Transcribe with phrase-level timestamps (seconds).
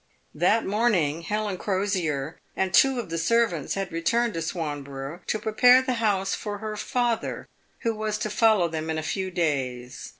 [0.43, 5.83] That morning Helen Crosier and two of the servants had returned to Swanborough to prepare
[5.83, 7.47] the house for her father,
[7.81, 10.09] who was to follow them in a few days.